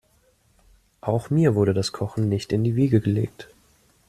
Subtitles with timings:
[1.01, 3.49] Auch mir wurde das Kochen nicht in die Wiege gelegt.